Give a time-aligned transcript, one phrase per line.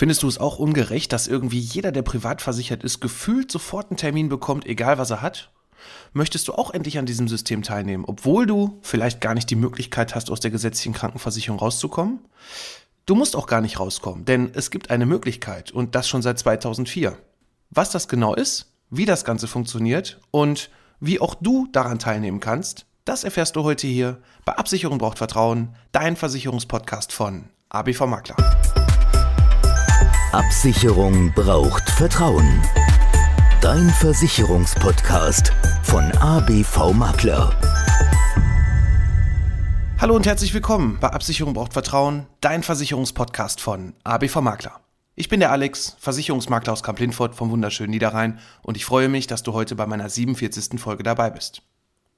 [0.00, 3.98] Findest du es auch ungerecht, dass irgendwie jeder, der privat versichert ist, gefühlt sofort einen
[3.98, 5.50] Termin bekommt, egal was er hat?
[6.14, 10.14] Möchtest du auch endlich an diesem System teilnehmen, obwohl du vielleicht gar nicht die Möglichkeit
[10.14, 12.20] hast, aus der gesetzlichen Krankenversicherung rauszukommen?
[13.04, 16.38] Du musst auch gar nicht rauskommen, denn es gibt eine Möglichkeit und das schon seit
[16.38, 17.18] 2004.
[17.68, 22.86] Was das genau ist, wie das Ganze funktioniert und wie auch du daran teilnehmen kannst,
[23.04, 28.79] das erfährst du heute hier bei Absicherung braucht Vertrauen, dein Versicherungspodcast von ABV Makler.
[30.32, 32.62] Absicherung braucht Vertrauen.
[33.60, 37.52] Dein Versicherungspodcast von ABV Makler.
[39.98, 44.80] Hallo und herzlich willkommen bei Absicherung braucht Vertrauen, dein Versicherungspodcast von ABV Makler.
[45.16, 49.42] Ich bin der Alex, Versicherungsmakler aus Kamp-Lindfort vom wunderschönen Niederrhein und ich freue mich, dass
[49.42, 50.78] du heute bei meiner 47.
[50.78, 51.62] Folge dabei bist.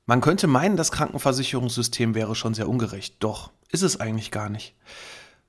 [0.04, 4.74] Man könnte meinen, das Krankenversicherungssystem wäre schon sehr ungerecht, doch ist es eigentlich gar nicht.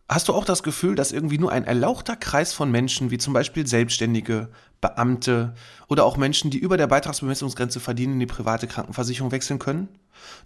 [0.09, 3.33] Hast du auch das Gefühl, dass irgendwie nur ein erlauchter Kreis von Menschen, wie zum
[3.33, 4.49] Beispiel Selbstständige,
[4.81, 5.53] Beamte
[5.87, 9.87] oder auch Menschen, die über der Beitragsbemessungsgrenze verdienen, in die private Krankenversicherung wechseln können?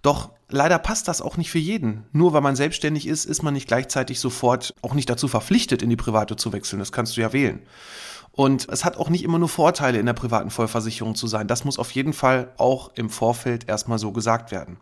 [0.03, 2.05] Doch leider passt das auch nicht für jeden.
[2.11, 5.89] Nur weil man selbstständig ist, ist man nicht gleichzeitig sofort auch nicht dazu verpflichtet, in
[5.89, 6.79] die private zu wechseln.
[6.79, 7.61] Das kannst du ja wählen.
[8.31, 11.47] Und es hat auch nicht immer nur Vorteile, in der privaten Vollversicherung zu sein.
[11.47, 14.77] Das muss auf jeden Fall auch im Vorfeld erstmal so gesagt werden.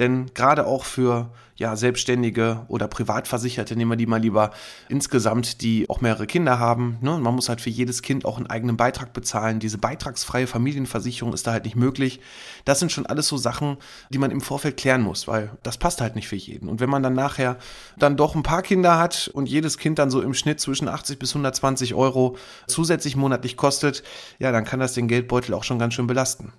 [0.00, 4.50] Denn gerade auch für ja, Selbstständige oder Privatversicherte, nehmen wir die mal lieber
[4.88, 6.98] insgesamt, die auch mehrere Kinder haben.
[7.00, 7.18] Ne?
[7.18, 9.58] Man muss halt für jedes Kind auch einen eigenen Beitrag bezahlen.
[9.58, 12.20] Diese beitragsfreie Familienversicherung ist da halt nicht möglich.
[12.66, 13.78] Das sind schon alles so Sachen,
[14.10, 16.68] die man im Vorfeld klären muss, weil das passt halt nicht für jeden.
[16.68, 17.56] Und wenn man dann nachher
[17.98, 21.18] dann doch ein paar Kinder hat und jedes Kind dann so im Schnitt zwischen 80
[21.18, 24.02] bis 120 Euro zusätzlich monatlich kostet,
[24.38, 26.52] ja, dann kann das den Geldbeutel auch schon ganz schön belasten.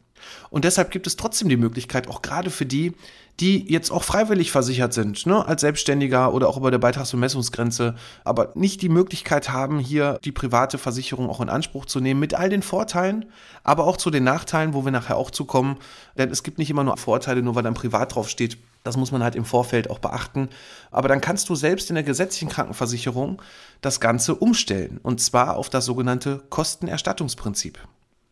[0.50, 2.94] Und deshalb gibt es trotzdem die Möglichkeit, auch gerade für die,
[3.40, 8.52] die jetzt auch freiwillig versichert sind, ne, als Selbstständiger oder auch über der Beitragsbemessungsgrenze, aber
[8.56, 12.50] nicht die Möglichkeit haben, hier die private Versicherung auch in Anspruch zu nehmen, mit all
[12.50, 13.26] den Vorteilen,
[13.64, 15.78] aber auch zu den Nachteilen, wo wir nachher auch zukommen.
[16.18, 18.58] Denn es gibt nicht immer nur Vorteile, nur weil dann privat draufsteht.
[18.84, 20.50] Das muss man halt im Vorfeld auch beachten.
[20.90, 23.42] Aber dann kannst du selbst in der gesetzlichen Krankenversicherung
[23.82, 25.00] das Ganze umstellen.
[25.04, 27.78] Und zwar auf das sogenannte Kostenerstattungsprinzip.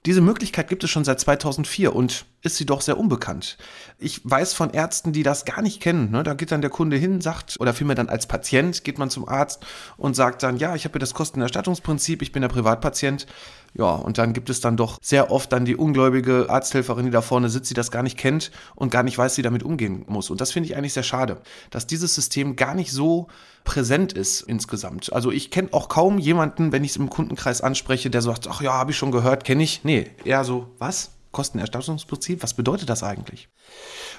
[0.06, 3.58] Diese Möglichkeit gibt es schon seit 2004 und ist sie doch sehr unbekannt.
[3.98, 6.12] Ich weiß von Ärzten, die das gar nicht kennen.
[6.12, 6.22] Ne?
[6.22, 9.28] Da geht dann der Kunde hin, sagt, oder vielmehr dann als Patient geht man zum
[9.28, 9.66] Arzt
[9.98, 13.26] und sagt dann, ja, ich habe das Kostenerstattungsprinzip, ich bin der Privatpatient.
[13.74, 17.22] Ja, und dann gibt es dann doch sehr oft dann die ungläubige Arzthelferin, die da
[17.22, 20.30] vorne sitzt, die das gar nicht kennt und gar nicht weiß, wie damit umgehen muss.
[20.30, 21.42] Und das finde ich eigentlich sehr schade,
[21.72, 23.28] dass dieses System gar nicht so
[23.66, 25.12] präsent ist insgesamt.
[25.12, 28.62] Also ich kenne auch kaum jemanden, wenn ich es im Kundenkreis anspreche, der sagt, ach
[28.62, 29.84] ja, habe ich schon gehört, kenne ich.
[29.84, 31.12] Nee, eher so, was?
[31.34, 33.50] Kostenerstattungsprinzip, was bedeutet das eigentlich?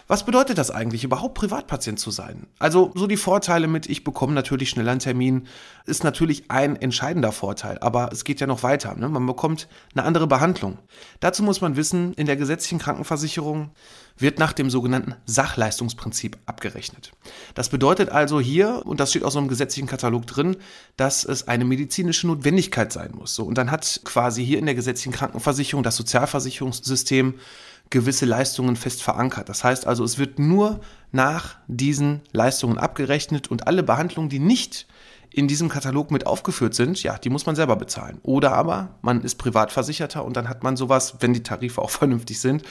[0.09, 2.47] Was bedeutet das eigentlich, überhaupt Privatpatient zu sein?
[2.61, 5.49] Also so die Vorteile mit, ich bekomme natürlich schneller einen Termin,
[5.85, 8.95] ist natürlich ein entscheidender Vorteil, aber es geht ja noch weiter.
[8.95, 9.09] Ne?
[9.09, 10.79] Man bekommt eine andere Behandlung.
[11.19, 13.73] Dazu muss man wissen, in der gesetzlichen Krankenversicherung
[14.17, 17.13] wird nach dem sogenannten Sachleistungsprinzip abgerechnet.
[17.55, 20.57] Das bedeutet also hier, und das steht auch so im gesetzlichen Katalog drin,
[20.97, 23.35] dass es eine medizinische Notwendigkeit sein muss.
[23.35, 27.35] So, und dann hat quasi hier in der gesetzlichen Krankenversicherung das Sozialversicherungssystem
[27.91, 29.49] gewisse Leistungen fest verankert.
[29.49, 30.81] Das heißt also, es wird nur
[31.13, 34.87] nach diesen Leistungen abgerechnet und alle Behandlungen, die nicht
[35.37, 38.21] in diesem Katalog mit aufgeführt sind, ja, die muss man selber bezahlen.
[38.23, 42.41] Oder aber man ist Privatversicherter und dann hat man sowas, wenn die Tarife auch vernünftig
[42.41, 42.63] sind.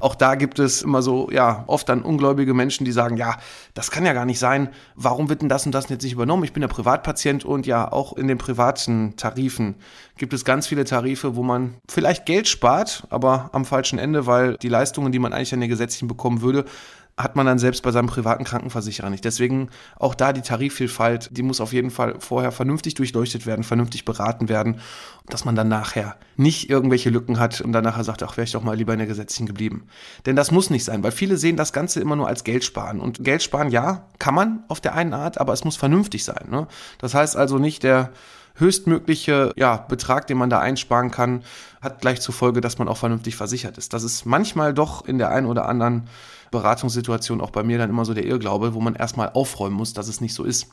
[0.00, 3.36] Auch da gibt es immer so, ja, oft dann ungläubige Menschen, die sagen, ja,
[3.74, 4.70] das kann ja gar nicht sein.
[4.94, 6.44] Warum wird denn das und das jetzt nicht übernommen?
[6.44, 9.74] Ich bin der Privatpatient und ja, auch in den privaten Tarifen
[10.16, 14.56] gibt es ganz viele Tarife, wo man vielleicht Geld spart, aber am falschen Ende, weil
[14.56, 16.64] die Leistungen, die man eigentlich an den gesetzlichen bekommen würde,
[17.16, 19.24] hat man dann selbst bei seinem privaten Krankenversicherer nicht.
[19.24, 24.04] Deswegen auch da die Tarifvielfalt, die muss auf jeden Fall vorher vernünftig durchleuchtet werden, vernünftig
[24.04, 24.80] beraten werden,
[25.26, 28.52] dass man dann nachher nicht irgendwelche Lücken hat und dann nachher sagt, ach, wäre ich
[28.52, 29.86] doch mal lieber in der gesetzlichen geblieben.
[30.26, 32.98] Denn das muss nicht sein, weil viele sehen das Ganze immer nur als Geld sparen.
[32.98, 36.48] Und Geld sparen, ja, kann man auf der einen Art, aber es muss vernünftig sein.
[36.50, 36.66] Ne?
[36.98, 38.10] Das heißt also nicht, der
[38.56, 41.42] höchstmögliche ja, Betrag, den man da einsparen kann,
[41.80, 43.92] hat gleich zur Folge, dass man auch vernünftig versichert ist.
[43.92, 46.08] Das ist manchmal doch in der einen oder anderen
[46.54, 50.08] Beratungssituation auch bei mir dann immer so der Irrglaube, wo man erstmal aufräumen muss, dass
[50.08, 50.68] es nicht so ist.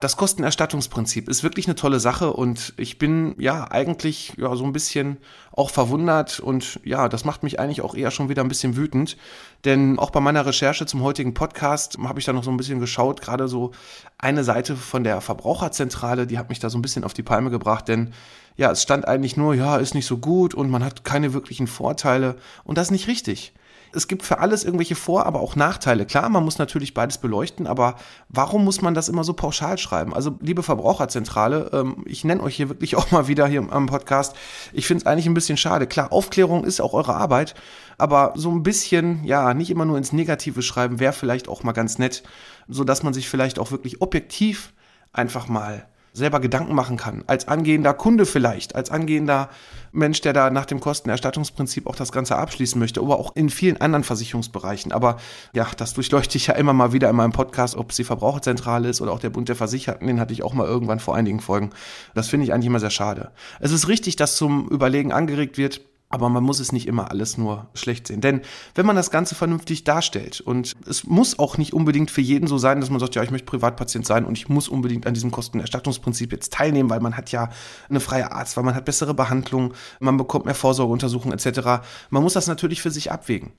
[0.00, 4.72] Das Kostenerstattungsprinzip ist wirklich eine tolle Sache und ich bin ja eigentlich ja so ein
[4.72, 5.18] bisschen
[5.52, 9.18] auch verwundert und ja, das macht mich eigentlich auch eher schon wieder ein bisschen wütend,
[9.66, 12.80] denn auch bei meiner Recherche zum heutigen Podcast habe ich da noch so ein bisschen
[12.80, 13.72] geschaut, gerade so
[14.16, 17.50] eine Seite von der Verbraucherzentrale, die hat mich da so ein bisschen auf die Palme
[17.50, 18.14] gebracht, denn
[18.56, 21.66] ja, es stand eigentlich nur, ja, ist nicht so gut und man hat keine wirklichen
[21.66, 23.52] Vorteile und das ist nicht richtig
[23.92, 26.06] es gibt für alles irgendwelche Vor-, aber auch Nachteile.
[26.06, 27.96] Klar, man muss natürlich beides beleuchten, aber
[28.28, 30.14] warum muss man das immer so pauschal schreiben?
[30.14, 34.36] Also, liebe Verbraucherzentrale, ähm, ich nenne euch hier wirklich auch mal wieder hier am Podcast.
[34.72, 35.86] Ich finde es eigentlich ein bisschen schade.
[35.86, 37.54] Klar, Aufklärung ist auch eure Arbeit,
[37.98, 41.72] aber so ein bisschen, ja, nicht immer nur ins Negative schreiben, wäre vielleicht auch mal
[41.72, 42.22] ganz nett,
[42.68, 44.72] so dass man sich vielleicht auch wirklich objektiv
[45.12, 47.24] einfach mal selber Gedanken machen kann.
[47.26, 49.48] Als angehender Kunde vielleicht, als angehender
[49.92, 53.80] Mensch, der da nach dem Kostenerstattungsprinzip auch das Ganze abschließen möchte, aber auch in vielen
[53.80, 54.92] anderen Versicherungsbereichen.
[54.92, 55.16] Aber
[55.52, 58.88] ja, das durchleuchte ich ja immer mal wieder in meinem Podcast, ob es die Verbraucherzentrale
[58.88, 60.06] ist oder auch der Bund der Versicherten.
[60.06, 61.70] Den hatte ich auch mal irgendwann vor einigen Folgen.
[62.14, 63.30] Das finde ich eigentlich immer sehr schade.
[63.60, 65.80] Es ist richtig, dass zum Überlegen angeregt wird,
[66.12, 68.20] aber man muss es nicht immer alles nur schlecht sehen.
[68.20, 68.40] Denn
[68.74, 72.58] wenn man das Ganze vernünftig darstellt und es muss auch nicht unbedingt für jeden so
[72.58, 75.30] sein, dass man sagt, ja, ich möchte Privatpatient sein und ich muss unbedingt an diesem
[75.30, 77.50] Kostenerstattungsprinzip jetzt teilnehmen, weil man hat ja
[77.88, 81.84] eine freie Arzt, weil man hat bessere Behandlung, man bekommt mehr Vorsorgeuntersuchungen etc.
[82.10, 83.52] Man muss das natürlich für sich abwägen.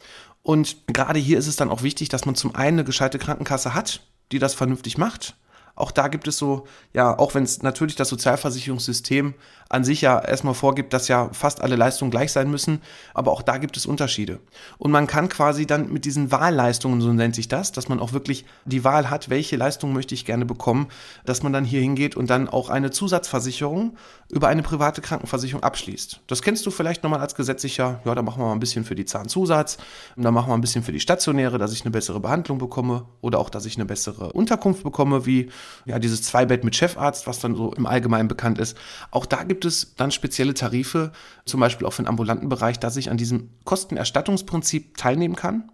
[0.43, 3.73] Und gerade hier ist es dann auch wichtig, dass man zum einen eine gescheite Krankenkasse
[3.73, 4.01] hat,
[4.33, 5.37] die das vernünftig macht
[5.75, 9.33] auch da gibt es so, ja, auch wenn es natürlich das Sozialversicherungssystem
[9.69, 12.81] an sich ja erstmal vorgibt, dass ja fast alle Leistungen gleich sein müssen,
[13.13, 14.39] aber auch da gibt es Unterschiede.
[14.77, 18.11] Und man kann quasi dann mit diesen Wahlleistungen, so nennt sich das, dass man auch
[18.11, 20.87] wirklich die Wahl hat, welche Leistung möchte ich gerne bekommen,
[21.25, 23.95] dass man dann hier hingeht und dann auch eine Zusatzversicherung
[24.29, 26.19] über eine private Krankenversicherung abschließt.
[26.27, 28.95] Das kennst du vielleicht nochmal als gesetzlicher, ja, da machen wir mal ein bisschen für
[28.95, 29.77] die Zahnzusatz,
[30.17, 33.05] und dann machen wir ein bisschen für die stationäre, dass ich eine bessere Behandlung bekomme
[33.21, 35.49] oder auch, dass ich eine bessere Unterkunft bekomme, wie
[35.85, 38.77] ja, dieses Zweibett mit Chefarzt, was dann so im Allgemeinen bekannt ist.
[39.11, 41.11] Auch da gibt es dann spezielle Tarife,
[41.45, 45.71] zum Beispiel auch für den ambulanten Bereich, dass ich an diesem Kostenerstattungsprinzip teilnehmen kann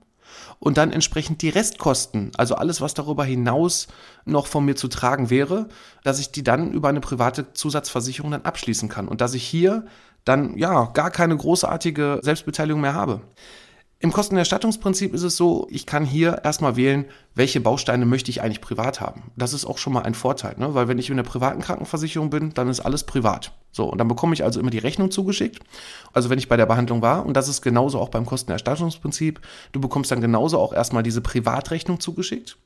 [0.59, 3.87] und dann entsprechend die Restkosten, also alles, was darüber hinaus
[4.25, 5.67] noch von mir zu tragen wäre,
[6.03, 9.85] dass ich die dann über eine private Zusatzversicherung dann abschließen kann und dass ich hier
[10.25, 13.21] dann ja gar keine großartige Selbstbeteiligung mehr habe.
[13.99, 18.61] Im Kostenerstattungsprinzip ist es so, ich kann hier erstmal wählen, welche Bausteine möchte ich eigentlich
[18.61, 19.31] privat haben.
[19.35, 20.75] Das ist auch schon mal ein Vorteil, ne?
[20.75, 23.53] weil wenn ich in einer privaten Krankenversicherung bin, dann ist alles privat.
[23.71, 25.63] So, und dann bekomme ich also immer die Rechnung zugeschickt.
[26.13, 29.41] Also wenn ich bei der Behandlung war, und das ist genauso auch beim Kostenerstattungsprinzip,
[29.71, 32.57] du bekommst dann genauso auch erstmal diese Privatrechnung zugeschickt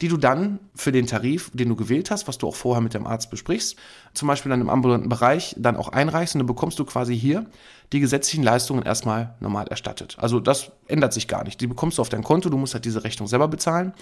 [0.00, 2.94] die du dann für den Tarif, den du gewählt hast, was du auch vorher mit
[2.94, 3.76] dem Arzt besprichst,
[4.14, 7.46] zum Beispiel dann im ambulanten Bereich, dann auch einreichst und dann bekommst du quasi hier
[7.92, 10.16] die gesetzlichen Leistungen erstmal normal erstattet.
[10.18, 11.60] Also das ändert sich gar nicht.
[11.60, 13.92] Die bekommst du auf dein Konto, du musst halt diese Rechnung selber bezahlen.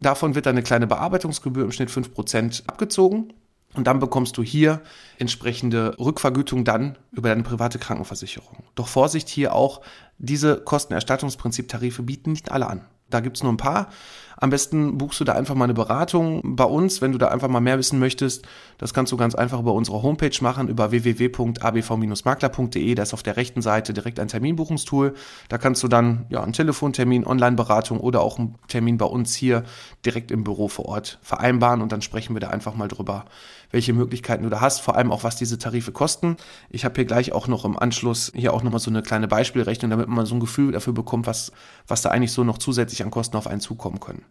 [0.00, 3.32] Davon wird dann eine kleine Bearbeitungsgebühr im Schnitt 5% abgezogen.
[3.74, 4.82] Und dann bekommst du hier
[5.18, 8.64] entsprechende Rückvergütung dann über deine private Krankenversicherung.
[8.74, 9.80] Doch Vorsicht hier auch,
[10.18, 12.84] diese Kostenerstattungsprinzip-Tarife bieten nicht alle an.
[13.08, 13.88] Da gibt es nur ein paar.
[14.36, 17.48] Am besten buchst du da einfach mal eine Beratung bei uns, wenn du da einfach
[17.48, 18.46] mal mehr wissen möchtest.
[18.78, 22.94] Das kannst du ganz einfach über unsere Homepage machen, über www.abv-makler.de.
[22.94, 25.14] Da ist auf der rechten Seite direkt ein Terminbuchungstool.
[25.48, 29.64] Da kannst du dann ja einen Telefontermin, Online-Beratung oder auch einen Termin bei uns hier
[30.04, 33.24] direkt im Büro vor Ort vereinbaren und dann sprechen wir da einfach mal drüber,
[33.70, 36.36] welche Möglichkeiten du da hast, vor allem auch was diese Tarife kosten.
[36.70, 39.90] Ich habe hier gleich auch noch im Anschluss hier auch nochmal so eine kleine Beispielrechnung,
[39.90, 41.52] damit man so ein Gefühl dafür bekommt, was,
[41.86, 44.22] was da eigentlich so noch zusätzlich an Kosten auf einen zukommen können.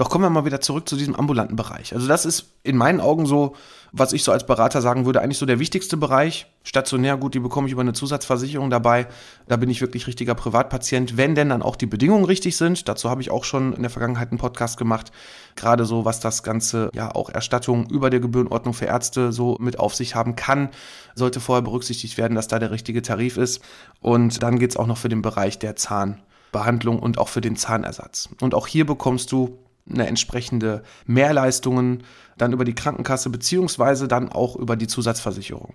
[0.00, 1.94] Doch kommen wir mal wieder zurück zu diesem ambulanten Bereich.
[1.94, 3.54] Also das ist in meinen Augen so,
[3.92, 6.46] was ich so als Berater sagen würde, eigentlich so der wichtigste Bereich.
[6.62, 9.08] Stationär, gut, die bekomme ich über eine Zusatzversicherung dabei.
[9.46, 12.88] Da bin ich wirklich richtiger Privatpatient, wenn denn dann auch die Bedingungen richtig sind.
[12.88, 15.12] Dazu habe ich auch schon in der Vergangenheit einen Podcast gemacht.
[15.54, 19.78] Gerade so, was das Ganze, ja, auch Erstattung über der Gebührenordnung für Ärzte so mit
[19.78, 20.70] auf sich haben kann,
[21.14, 23.60] sollte vorher berücksichtigt werden, dass da der richtige Tarif ist.
[24.00, 27.56] Und dann geht es auch noch für den Bereich der Zahnbehandlung und auch für den
[27.56, 28.30] Zahnersatz.
[28.40, 29.58] Und auch hier bekommst du
[29.92, 32.04] eine entsprechende Mehrleistungen
[32.38, 35.74] dann über die Krankenkasse beziehungsweise dann auch über die Zusatzversicherung.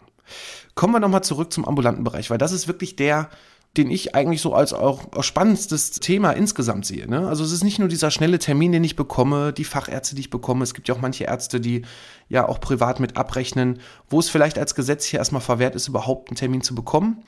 [0.74, 3.30] Kommen wir nochmal zurück zum ambulanten Bereich, weil das ist wirklich der,
[3.78, 7.10] den ich eigentlich so als auch, spannendstes Thema insgesamt sehe.
[7.10, 7.28] Ne?
[7.28, 10.30] Also es ist nicht nur dieser schnelle Termin, den ich bekomme, die Fachärzte, die ich
[10.30, 10.64] bekomme.
[10.64, 11.84] Es gibt ja auch manche Ärzte, die
[12.30, 13.80] ja auch privat mit abrechnen,
[14.10, 17.24] wo es vielleicht als Gesetz hier erstmal verwehrt ist, überhaupt einen Termin zu bekommen.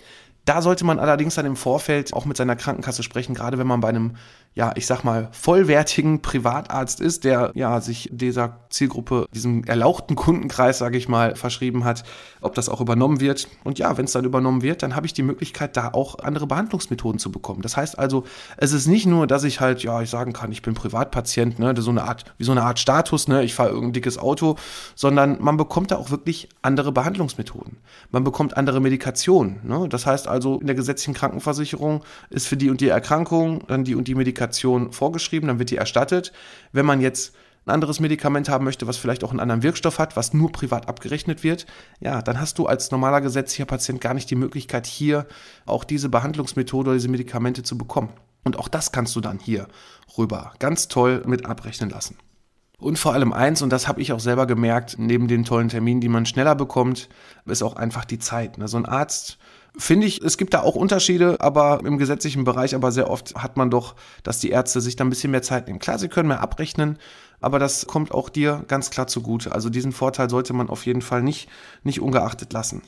[0.46, 3.82] Da sollte man allerdings dann im Vorfeld auch mit seiner Krankenkasse sprechen, gerade wenn man
[3.82, 4.16] bei einem
[4.58, 10.80] ja, ich sag mal, vollwertigen Privatarzt ist, der ja sich dieser Zielgruppe, diesem erlauchten Kundenkreis,
[10.80, 12.04] sage ich mal, verschrieben hat,
[12.42, 13.48] ob das auch übernommen wird.
[13.64, 16.48] Und ja, wenn es dann übernommen wird, dann habe ich die Möglichkeit, da auch andere
[16.48, 17.62] Behandlungsmethoden zu bekommen.
[17.62, 18.24] Das heißt also,
[18.58, 21.76] es ist nicht nur, dass ich halt, ja, ich sagen kann, ich bin Privatpatient, ne,
[21.78, 24.56] so eine Art, wie so eine Art Status, ne, ich fahre irgendein dickes Auto,
[24.96, 27.78] sondern man bekommt da auch wirklich andere Behandlungsmethoden.
[28.10, 29.60] Man bekommt andere Medikationen.
[29.64, 29.88] Ne?
[29.88, 33.94] Das heißt also, in der gesetzlichen Krankenversicherung ist für die und die Erkrankung dann die
[33.94, 34.47] und die Medikation
[34.92, 36.32] vorgeschrieben, dann wird die erstattet.
[36.72, 37.36] Wenn man jetzt
[37.66, 40.88] ein anderes Medikament haben möchte, was vielleicht auch einen anderen Wirkstoff hat, was nur privat
[40.88, 41.66] abgerechnet wird,
[42.00, 45.28] ja, dann hast du als normaler gesetzlicher Patient gar nicht die Möglichkeit, hier
[45.66, 48.10] auch diese Behandlungsmethode oder diese Medikamente zu bekommen.
[48.44, 49.68] Und auch das kannst du dann hier
[50.18, 52.18] rüber ganz toll mit abrechnen lassen.
[52.80, 56.00] Und vor allem eins, und das habe ich auch selber gemerkt, neben den tollen Terminen,
[56.00, 57.10] die man schneller bekommt,
[57.46, 58.58] ist auch einfach die Zeit.
[58.60, 58.68] Ne?
[58.68, 59.40] So ein Arzt
[59.78, 63.58] Finde ich, es gibt da auch Unterschiede, aber im gesetzlichen Bereich, aber sehr oft hat
[63.58, 65.80] man doch, dass die Ärzte sich da ein bisschen mehr Zeit nehmen.
[65.80, 66.98] Klar, sie können mehr abrechnen,
[67.42, 69.52] aber das kommt auch dir ganz klar zugute.
[69.52, 71.48] Also diesen Vorteil sollte man auf jeden Fall nicht,
[71.84, 72.82] nicht ungeachtet lassen.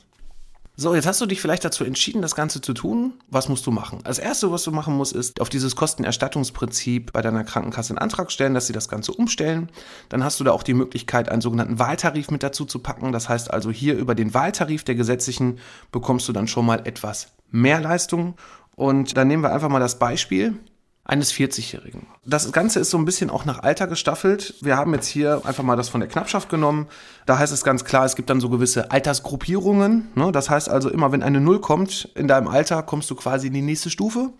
[0.80, 3.12] So, jetzt hast du dich vielleicht dazu entschieden, das Ganze zu tun.
[3.28, 3.98] Was musst du machen?
[4.04, 8.32] Als erste, was du machen musst, ist auf dieses Kostenerstattungsprinzip bei deiner Krankenkasse einen Antrag
[8.32, 9.68] stellen, dass sie das Ganze umstellen.
[10.08, 13.12] Dann hast du da auch die Möglichkeit, einen sogenannten Wahltarif mit dazu zu packen.
[13.12, 15.58] Das heißt also, hier über den Wahltarif der gesetzlichen
[15.92, 18.36] bekommst du dann schon mal etwas mehr Leistung.
[18.74, 20.58] Und dann nehmen wir einfach mal das Beispiel
[21.04, 22.06] eines 40-Jährigen.
[22.24, 24.54] Das Ganze ist so ein bisschen auch nach Alter gestaffelt.
[24.60, 26.86] Wir haben jetzt hier einfach mal das von der Knappschaft genommen.
[27.26, 30.08] Da heißt es ganz klar, es gibt dann so gewisse Altersgruppierungen.
[30.14, 30.30] Ne?
[30.30, 33.54] Das heißt also, immer wenn eine Null kommt in deinem Alter, kommst du quasi in
[33.54, 34.30] die nächste Stufe.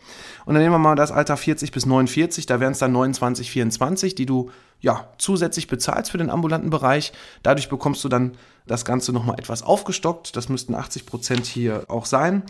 [0.45, 3.51] Und dann nehmen wir mal das Alter 40 bis 49, da wären es dann 29,
[3.51, 4.51] 24, die du
[4.81, 7.13] ja zusätzlich bezahlst für den ambulanten Bereich.
[7.43, 8.33] Dadurch bekommst du dann
[8.67, 10.37] das Ganze nochmal etwas aufgestockt.
[10.37, 12.45] Das müssten 80 Prozent hier auch sein.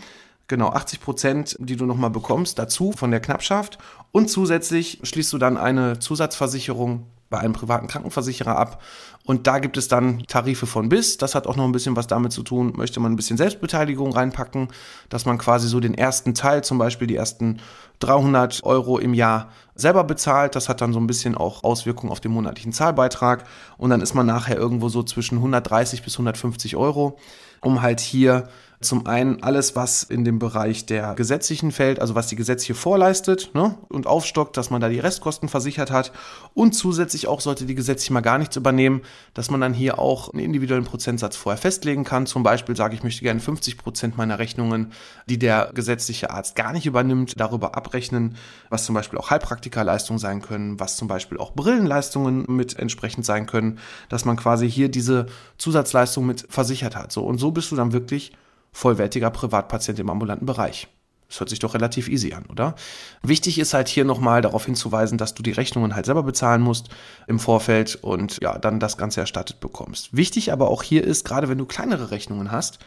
[0.50, 3.78] Genau, 80 Prozent, die du nochmal bekommst, dazu von der Knappschaft.
[4.10, 8.82] Und zusätzlich schließt du dann eine Zusatzversicherung bei einem privaten Krankenversicherer ab.
[9.24, 11.18] Und da gibt es dann Tarife von bis.
[11.18, 14.12] Das hat auch noch ein bisschen was damit zu tun, möchte man ein bisschen Selbstbeteiligung
[14.12, 14.66] reinpacken,
[15.08, 17.60] dass man quasi so den ersten Teil, zum Beispiel die ersten
[18.00, 20.56] 300 Euro im Jahr selber bezahlt.
[20.56, 23.44] Das hat dann so ein bisschen auch Auswirkungen auf den monatlichen Zahlbeitrag.
[23.78, 27.18] Und dann ist man nachher irgendwo so zwischen 130 bis 150 Euro,
[27.60, 28.48] um halt hier
[28.82, 33.50] zum einen alles, was in dem Bereich der gesetzlichen fällt, also was die gesetzliche vorleistet
[33.52, 36.12] ne, und aufstockt, dass man da die Restkosten versichert hat.
[36.54, 39.02] Und zusätzlich auch sollte die gesetzliche mal gar nichts übernehmen,
[39.34, 42.24] dass man dann hier auch einen individuellen Prozentsatz vorher festlegen kann.
[42.24, 44.92] Zum Beispiel sage ich, möchte gerne 50 Prozent meiner Rechnungen,
[45.28, 48.36] die der gesetzliche Arzt gar nicht übernimmt, darüber abrechnen,
[48.70, 53.44] was zum Beispiel auch Heilpraktikerleistungen sein können, was zum Beispiel auch Brillenleistungen mit entsprechend sein
[53.44, 55.26] können, dass man quasi hier diese
[55.58, 57.12] Zusatzleistung mit versichert hat.
[57.12, 58.32] So und so bist du dann wirklich
[58.72, 60.88] vollwertiger Privatpatient im ambulanten Bereich.
[61.28, 62.74] Das hört sich doch relativ easy an, oder?
[63.22, 66.88] Wichtig ist halt hier nochmal darauf hinzuweisen, dass du die Rechnungen halt selber bezahlen musst
[67.28, 70.14] im Vorfeld und ja, dann das Ganze erstattet bekommst.
[70.16, 72.80] Wichtig aber auch hier ist, gerade wenn du kleinere Rechnungen hast,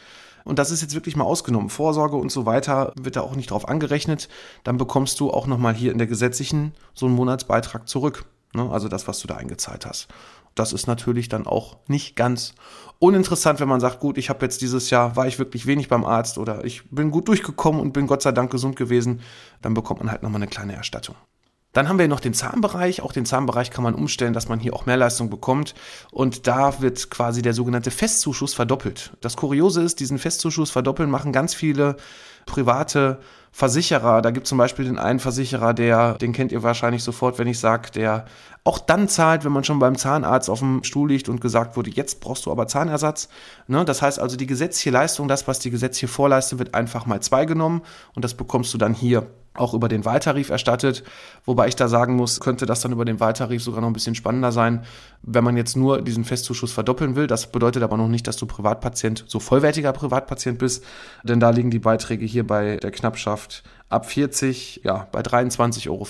[0.43, 3.51] und das ist jetzt wirklich mal ausgenommen, Vorsorge und so weiter wird da auch nicht
[3.51, 4.27] drauf angerechnet,
[4.65, 8.25] dann bekommst du auch nochmal hier in der gesetzlichen so einen Monatsbeitrag zurück.
[8.53, 8.69] Ne?
[8.69, 10.07] Also das, was du da eingezahlt hast.
[10.55, 12.53] Das ist natürlich dann auch nicht ganz
[13.00, 16.05] uninteressant, wenn man sagt, gut, ich habe jetzt dieses Jahr, war ich wirklich wenig beim
[16.05, 19.22] Arzt oder ich bin gut durchgekommen und bin Gott sei Dank gesund gewesen,
[19.62, 21.15] dann bekommt man halt nochmal eine kleine Erstattung.
[21.74, 23.01] Dann haben wir noch den Zahnbereich.
[23.01, 25.74] Auch den Zahnbereich kann man umstellen, dass man hier auch mehr Leistung bekommt.
[26.12, 29.17] Und da wird quasi der sogenannte Festzuschuss verdoppelt.
[29.22, 31.98] Das Kuriose ist, diesen Festzuschuss verdoppeln machen ganz viele
[32.45, 33.19] private
[33.51, 34.23] Versicherer.
[34.23, 37.47] Da gibt es zum Beispiel den einen Versicherer, der, den kennt ihr wahrscheinlich sofort, wenn
[37.47, 38.25] ich sage, der
[38.63, 41.91] auch dann zahlt, wenn man schon beim Zahnarzt auf dem Stuhl liegt und gesagt wurde,
[41.91, 43.29] jetzt brauchst du aber Zahnersatz.
[43.67, 43.85] Ne?
[43.85, 47.45] Das heißt also, die gesetzliche Leistung, das, was die gesetzliche vorleistet, wird einfach mal zwei
[47.45, 47.83] genommen
[48.15, 51.03] und das bekommst du dann hier auch über den Wahltarif erstattet.
[51.45, 54.15] Wobei ich da sagen muss, könnte das dann über den Wahltarif sogar noch ein bisschen
[54.15, 54.83] spannender sein,
[55.22, 57.27] wenn man jetzt nur diesen Festzuschuss verdoppeln will.
[57.27, 60.83] Das bedeutet aber noch nicht, dass du Privatpatient, so vollwertiger Privatpatient bist,
[61.24, 66.07] denn da liegen die Beiträge hier bei der Knappschaft ab 40, ja, bei 23,04 Euro.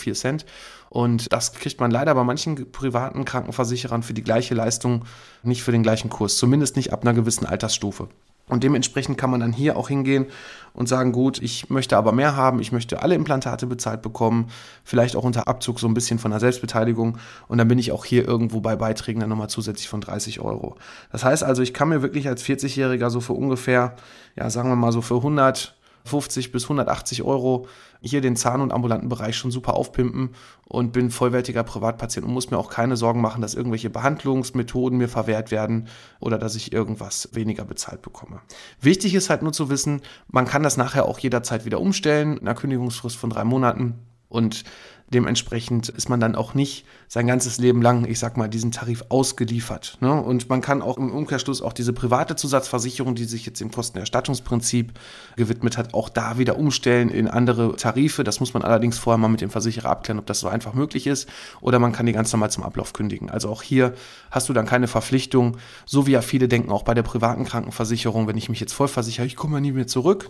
[0.90, 5.06] Und das kriegt man leider bei manchen privaten Krankenversicherern für die gleiche Leistung
[5.42, 8.10] nicht für den gleichen Kurs, zumindest nicht ab einer gewissen Altersstufe.
[8.50, 10.26] Und dementsprechend kann man dann hier auch hingehen
[10.74, 14.50] und sagen, gut, ich möchte aber mehr haben, ich möchte alle Implantate bezahlt bekommen,
[14.84, 18.06] vielleicht auch unter Abzug so ein bisschen von der Selbstbeteiligung und dann bin ich auch
[18.06, 20.76] hier irgendwo bei Beiträgen dann nochmal zusätzlich von 30 Euro.
[21.12, 23.96] Das heißt also, ich kann mir wirklich als 40-Jähriger so für ungefähr,
[24.36, 27.68] ja, sagen wir mal so für 100 50 bis 180 Euro
[28.02, 30.32] hier den Zahn- und ambulanten Bereich schon super aufpimpen
[30.66, 35.08] und bin vollwertiger Privatpatient und muss mir auch keine Sorgen machen, dass irgendwelche Behandlungsmethoden mir
[35.08, 35.88] verwehrt werden
[36.20, 38.42] oder dass ich irgendwas weniger bezahlt bekomme.
[38.82, 42.48] Wichtig ist halt nur zu wissen, man kann das nachher auch jederzeit wieder umstellen, in
[42.48, 44.00] einer Kündigungsfrist von drei Monaten.
[44.34, 44.66] Und
[45.14, 49.04] Dementsprechend ist man dann auch nicht sein ganzes Leben lang, ich sag mal, diesen Tarif
[49.10, 49.98] ausgeliefert.
[50.02, 50.12] Ne?
[50.12, 54.94] Und man kann auch im Umkehrschluss auch diese private Zusatzversicherung, die sich jetzt dem Kostenerstattungsprinzip
[55.36, 58.24] gewidmet hat, auch da wieder umstellen in andere Tarife.
[58.24, 61.06] Das muss man allerdings vorher mal mit dem Versicherer abklären, ob das so einfach möglich
[61.06, 61.30] ist.
[61.62, 63.30] Oder man kann die ganz normal zum Ablauf kündigen.
[63.30, 63.94] Also auch hier
[64.32, 68.26] hast du dann keine Verpflichtung, so wie ja viele denken, auch bei der privaten Krankenversicherung,
[68.26, 70.30] wenn ich mich jetzt voll versichere, ich komme ja nie mehr zurück.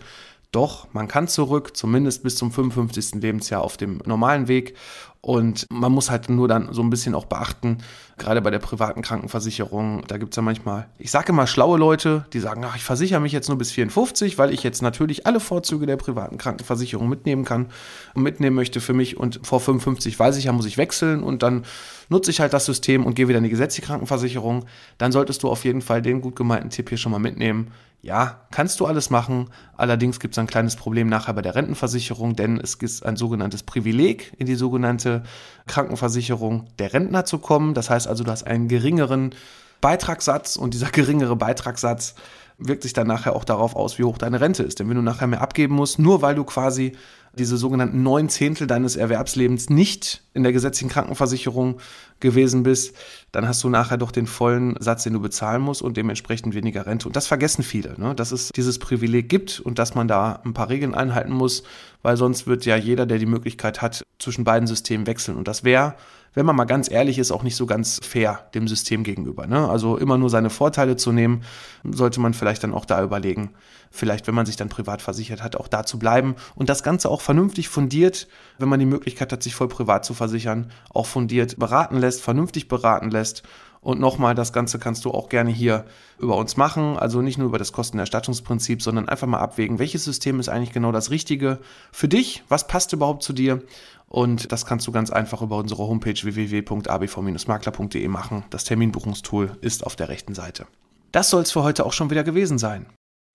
[0.54, 3.16] Doch, man kann zurück, zumindest bis zum 55.
[3.16, 4.76] Lebensjahr auf dem normalen Weg.
[5.20, 7.80] Und man muss halt nur dann so ein bisschen auch beachten,
[8.18, 12.26] gerade bei der privaten Krankenversicherung, da gibt es ja manchmal, ich sage immer schlaue Leute,
[12.34, 15.40] die sagen, ach, ich versichere mich jetzt nur bis 54, weil ich jetzt natürlich alle
[15.40, 17.68] Vorzüge der privaten Krankenversicherung mitnehmen kann
[18.14, 19.18] und mitnehmen möchte für mich.
[19.18, 21.66] Und vor 55 weiß ich ja, muss ich wechseln und dann
[22.10, 24.66] nutze ich halt das System und gehe wieder in die gesetzliche Krankenversicherung.
[24.98, 27.72] Dann solltest du auf jeden Fall den gut gemeinten Tipp hier schon mal mitnehmen
[28.04, 29.50] ja, kannst du alles machen.
[29.78, 33.64] Allerdings gibt es ein kleines Problem nachher bei der Rentenversicherung, denn es ist ein sogenanntes
[33.64, 35.24] Privileg, in die sogenannte
[35.68, 37.74] Krankenversicherung der Rentner zu kommen.
[37.74, 39.36] Das heißt also, du hast einen geringeren
[39.82, 42.16] Beitragssatz und dieser geringere Beitragssatz
[42.58, 44.80] wirkt sich dann nachher auch darauf aus, wie hoch deine Rente ist.
[44.80, 46.94] Denn wenn du nachher mehr abgeben musst, nur weil du quasi
[47.36, 51.80] diese sogenannten neun Zehntel deines Erwerbslebens nicht in der gesetzlichen Krankenversicherung
[52.20, 52.96] gewesen bist,
[53.32, 56.86] dann hast du nachher doch den vollen Satz, den du bezahlen musst und dementsprechend weniger
[56.86, 57.08] Rente.
[57.08, 58.14] Und das vergessen viele, ne?
[58.14, 61.64] dass es dieses Privileg gibt und dass man da ein paar Regeln einhalten muss,
[62.04, 65.36] weil sonst wird ja jeder, der die Möglichkeit hat, zwischen beiden Systemen wechseln.
[65.36, 65.96] Und das wäre
[66.34, 69.48] wenn man mal ganz ehrlich ist, auch nicht so ganz fair dem System gegenüber.
[69.48, 69.68] Ne?
[69.70, 71.44] Also immer nur seine Vorteile zu nehmen,
[71.84, 73.52] sollte man vielleicht dann auch da überlegen,
[73.92, 77.10] vielleicht, wenn man sich dann privat versichert hat, auch da zu bleiben und das Ganze
[77.10, 81.60] auch vernünftig fundiert, wenn man die Möglichkeit hat, sich voll privat zu versichern, auch fundiert
[81.60, 83.44] beraten lässt, vernünftig beraten lässt
[83.84, 85.86] und nochmal, das Ganze kannst du auch gerne hier
[86.18, 86.98] über uns machen.
[86.98, 90.92] Also nicht nur über das Kostenerstattungsprinzip, sondern einfach mal abwägen, welches System ist eigentlich genau
[90.92, 91.60] das Richtige
[91.92, 92.44] für dich?
[92.48, 93.62] Was passt überhaupt zu dir?
[94.08, 98.46] Und das kannst du ganz einfach über unsere Homepage www.abv-makler.de machen.
[98.50, 100.66] Das Terminbuchungstool ist auf der rechten Seite.
[101.12, 102.86] Das soll es für heute auch schon wieder gewesen sein.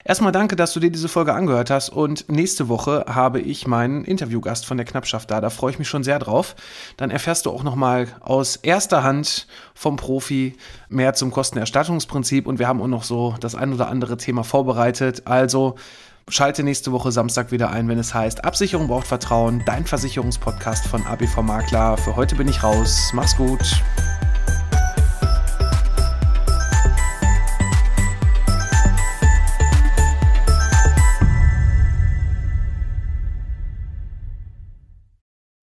[0.05, 4.05] Erstmal danke, dass du dir diese Folge angehört hast und nächste Woche habe ich meinen
[4.05, 5.41] Interviewgast von der Knappschaft da.
[5.41, 6.55] Da freue ich mich schon sehr drauf.
[6.97, 10.57] Dann erfährst du auch nochmal aus erster Hand vom Profi
[10.89, 15.23] mehr zum Kostenerstattungsprinzip und wir haben auch noch so das ein oder andere Thema vorbereitet.
[15.27, 15.75] Also
[16.31, 21.07] Schalte nächste Woche Samstag wieder ein, wenn es heißt Absicherung braucht Vertrauen, dein Versicherungspodcast von
[21.07, 21.97] ABV Makler.
[21.97, 23.11] Für heute bin ich raus.
[23.15, 23.83] Mach's gut.